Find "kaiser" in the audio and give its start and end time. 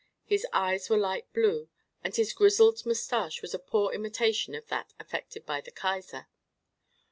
5.69-6.25